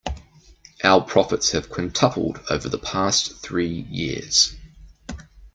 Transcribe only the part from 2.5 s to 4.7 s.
the past three years.